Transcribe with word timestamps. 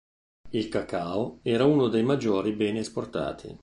Il 0.49 0.67
cacao 0.67 1.41
era 1.43 1.65
uno 1.65 1.87
dei 1.87 2.01
maggiori 2.01 2.53
beni 2.53 2.79
esportati. 2.79 3.55